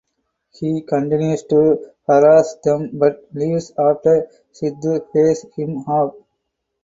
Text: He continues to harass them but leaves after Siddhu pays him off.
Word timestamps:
He 0.53 0.81
continues 0.81 1.43
to 1.43 1.91
harass 2.07 2.55
them 2.63 2.89
but 2.97 3.27
leaves 3.33 3.71
after 3.77 4.27
Siddhu 4.51 5.13
pays 5.13 5.45
him 5.55 5.77
off. 5.87 6.15